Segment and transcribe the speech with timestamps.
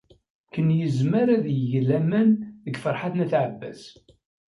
[0.53, 2.29] Ken yezmer ad yeg laman
[2.63, 3.81] deg Ferḥat n At Ɛebbas.